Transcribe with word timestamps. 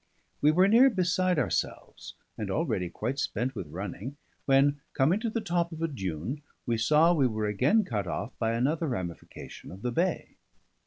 We 0.41 0.49
were 0.49 0.67
near 0.67 0.89
beside 0.89 1.37
ourselves, 1.37 2.15
and 2.35 2.49
already 2.49 2.89
quite 2.89 3.19
spent 3.19 3.53
with 3.53 3.67
running, 3.67 4.17
when, 4.45 4.81
coming 4.93 5.19
to 5.19 5.29
the 5.29 5.41
top 5.41 5.71
of 5.71 5.83
a 5.83 5.87
dune, 5.87 6.41
we 6.65 6.79
saw 6.79 7.13
we 7.13 7.27
were 7.27 7.45
again 7.45 7.83
cut 7.85 8.07
off 8.07 8.33
by 8.39 8.53
another 8.53 8.87
ramification 8.87 9.71
of 9.71 9.83
the 9.83 9.91
bay. 9.91 10.37